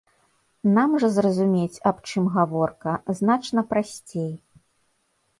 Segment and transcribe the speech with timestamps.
[0.75, 4.33] Нам жа зразумець, аб чым гаворка, значна прасцей.